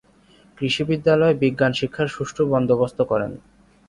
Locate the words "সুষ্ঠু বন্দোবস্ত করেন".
2.07-3.31